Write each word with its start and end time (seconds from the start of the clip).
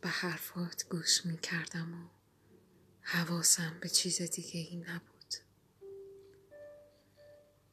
به 0.00 0.08
حرفات 0.08 0.88
گوش 0.88 1.26
می 1.26 1.38
کردم 1.38 1.94
و 1.94 2.08
حواسم 3.00 3.78
به 3.80 3.88
چیز 3.88 4.22
دیگه 4.22 4.60
ای 4.60 4.76
نبود. 4.76 5.34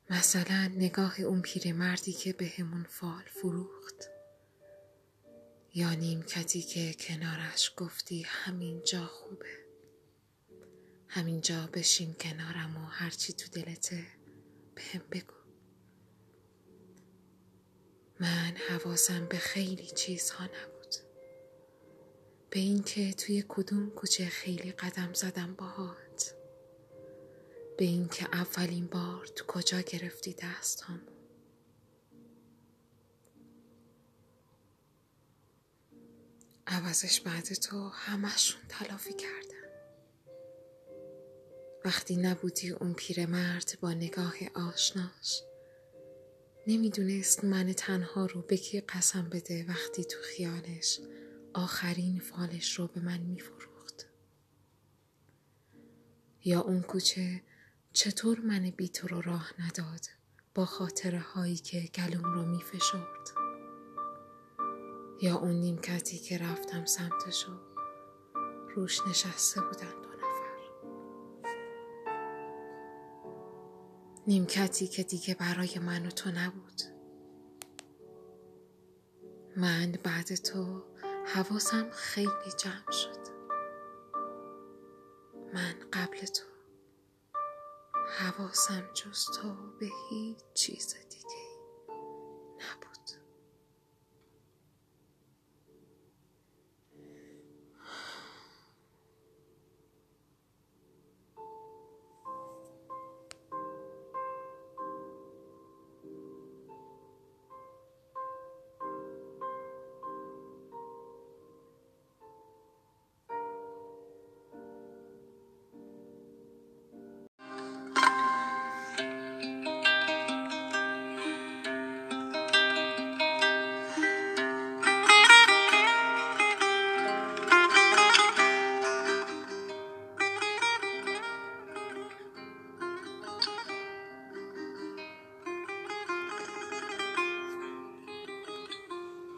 مثلا 0.10 0.68
نگاه 0.68 1.22
اون 1.22 1.42
پیرمردی 1.42 2.14
که 2.14 2.34
به 2.34 2.54
همون 2.58 2.84
فال 2.84 3.24
فروخت 3.24 4.10
یا 5.74 5.94
نیمکتی 5.94 6.62
که 6.62 6.94
کنارش 6.94 7.74
گفتی 7.78 8.24
همین 8.24 8.84
جا 8.84 9.06
خوبه. 9.06 9.66
همینجا 11.08 11.70
بشین 11.74 12.14
کنارم 12.14 12.78
و 12.78 12.86
هرچی 12.86 13.34
تو 13.34 13.62
دلته 13.62 14.08
بهم 14.76 15.02
بگو. 15.12 15.34
من 18.20 18.58
حواسم 18.70 19.26
به 19.26 19.38
خیلی 19.38 19.88
چیزها 19.88 20.44
نبود. 20.44 20.75
به 22.56 22.62
اینکه 22.62 23.14
توی 23.14 23.44
کدوم 23.48 23.90
کوچه 23.90 24.26
خیلی 24.26 24.72
قدم 24.72 25.14
زدم 25.14 25.56
باهات. 25.58 26.36
به 27.78 27.86
اینکه 27.86 28.26
اولین 28.34 28.88
بار 28.88 29.26
تو 29.26 29.46
کجا 29.46 29.82
گرفتی 29.82 30.34
دستامو. 30.34 31.00
عوضش 36.68 37.22
بعد 37.22 37.54
تو 37.54 37.90
همشون 37.90 38.62
تلافی 38.70 39.14
کردن. 39.14 39.70
وقتی 41.86 42.16
نبودی 42.16 42.70
اون 42.70 42.94
پیرمرد 42.94 43.78
با 43.82 43.94
نگاه 43.94 44.36
آشناش 44.56 45.42
نمی‌دونست 46.68 47.44
من 47.44 47.74
تنها 47.74 48.26
رو 48.26 48.42
به 48.42 48.58
کی 48.58 48.82
قسم 48.82 49.30
بده 49.30 49.66
وقتی 49.68 50.06
تو 50.06 50.18
خیالش 50.22 51.00
آخرین 51.56 52.20
فالش 52.20 52.80
رو 52.80 52.88
به 52.88 53.02
من 53.02 53.18
میفروخت. 53.18 54.06
یا 56.44 56.62
اون 56.62 56.82
کوچه 56.82 57.42
چطور 57.94 58.40
من 58.40 58.70
بی 58.70 58.90
تو 58.90 59.08
رو 59.08 59.22
راه 59.22 59.54
نداد 59.60 60.06
با 60.56 60.66
خاطره 60.66 61.20
هایی 61.20 61.56
که 61.56 61.90
گلوم 61.96 62.24
رو 62.24 62.46
میفشرد؟ 62.46 63.30
یا 65.22 65.36
اون 65.38 65.56
نیمکتی 65.56 66.18
که 66.18 66.38
رفتم 66.38 66.86
سمتشو 66.86 67.60
روش 68.76 69.00
نشسته 69.08 69.62
بودن 69.62 70.02
دو 70.02 70.10
نفر؟ 70.10 70.58
نیمکتی 74.28 74.88
که 74.88 75.04
دیگه 75.04 75.36
برای 75.36 75.80
من 75.80 76.06
و 76.06 76.10
تو 76.10 76.32
نبود. 76.32 76.82
من 79.58 79.92
بعد 80.04 80.36
تو 80.36 80.84
حواسم 81.34 81.90
خیلی 81.90 82.52
جمع 82.58 82.92
شد. 82.92 83.26
من 85.54 85.76
قبل 85.94 86.18
تو 86.18 86.44
حواسم 88.20 88.90
جز 88.94 89.26
تو 89.26 89.56
به 89.80 89.90
هیچ 90.10 90.38
چیز 90.54 90.96
دیگه 91.10 91.60
نبود. 92.54 92.95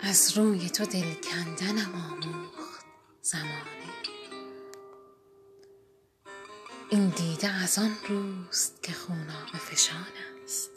از 0.10 0.38
روی 0.38 0.70
تو 0.70 0.86
دل 0.86 1.14
کندنم 1.14 1.96
آموخت 2.12 2.86
زمانه. 3.22 3.78
این 6.90 7.10
دیده 7.10 7.48
از 7.48 7.80
آن 7.80 7.92
روست 8.08 8.84
که 8.84 8.94
خونابه 8.94 9.58
فشان 9.58 10.08
است. 10.44 10.70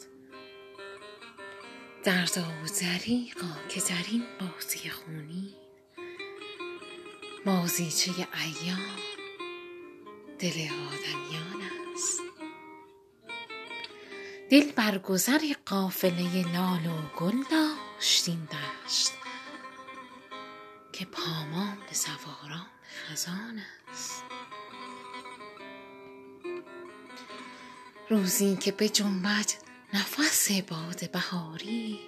دردا 2.03 2.41
و 2.41 2.67
دریغا 2.81 3.67
که 3.69 3.81
در 3.81 4.05
این 4.11 4.23
بازی 4.39 4.89
خونین 4.89 5.53
بازیچه 7.45 8.11
ایام 8.11 8.97
دل 10.39 10.67
آدمیان 10.89 11.61
است. 11.95 12.19
دل 14.49 14.71
بر 14.71 14.97
گذر 14.97 15.53
قافله 15.65 16.53
لاله 16.53 16.89
و 16.89 17.17
گل 17.17 17.43
داشت 17.49 19.20
که 21.01 21.07
پامال 21.07 21.77
سواران 21.91 22.67
خزان 22.83 23.61
است. 23.91 24.23
روزی 28.09 28.55
که 28.55 28.71
بجنبد 28.71 29.51
نفس 29.93 30.51
باد 30.51 31.11
بهاری 31.11 31.99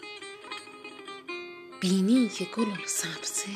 بینی 1.81 2.29
که 2.29 2.45
گل 2.45 2.69
و 2.69 2.87
سبزه 2.87 3.49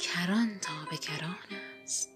کران 0.00 0.58
تا 0.58 0.72
به 0.90 0.96
کران 0.96 1.36
است. 1.82 2.08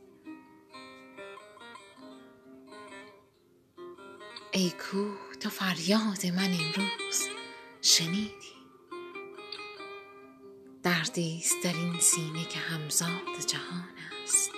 ای 4.53 4.71
کوه 4.71 5.35
تو 5.41 5.51
فریاد 5.51 6.27
من 6.27 6.55
امروز 6.55 7.29
شنیدی؟ 7.83 8.50
دردی 10.83 11.39
است 11.39 11.57
در 11.65 11.73
این 11.73 12.01
سینه 12.01 12.45
که 12.45 12.59
همزاد 12.59 13.47
جهان 13.47 13.89
است. 14.25 14.51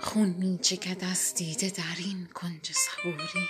خون 0.00 0.28
می 0.28 0.58
چکد 0.62 1.04
از 1.04 1.34
دیده 1.34 1.70
در 1.70 1.96
این 1.98 2.28
کنج 2.34 2.72
صبوری. 2.72 3.48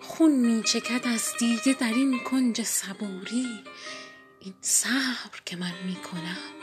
خون 0.00 0.30
می 0.30 0.62
چکد 0.62 1.06
از 1.08 1.32
دیده 1.38 1.72
در 1.72 1.92
این 1.94 2.20
کنج 2.24 2.62
صبوری. 2.62 3.64
این 4.40 4.54
صبر 4.60 5.40
که 5.44 5.56
من 5.56 5.74
می 5.86 5.94
کنم 5.96 6.55